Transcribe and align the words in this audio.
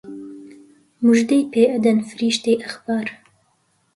موژدەی 1.03 1.49
پێ 1.51 1.63
ئەدەن 1.71 1.97
فریشتەی 2.09 2.61
ئەخبار 2.63 3.07